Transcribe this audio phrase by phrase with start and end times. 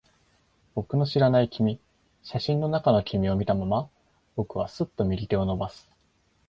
[0.73, 1.79] 僕の知らない君。
[2.23, 3.87] 写真の中の君を見たまま、
[4.35, 5.91] 僕はすっと右手を伸ばす。